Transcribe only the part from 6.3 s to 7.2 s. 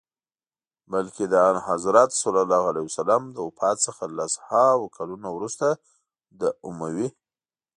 د اموي.